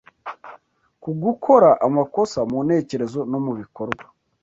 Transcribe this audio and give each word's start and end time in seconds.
ku 1.01 1.09
gukora 1.23 1.69
amakosa 1.87 2.39
mu 2.51 2.59
ntekerezo 2.65 3.19
no 3.31 3.39
mu 3.45 3.51
bikorwa. 3.59 4.03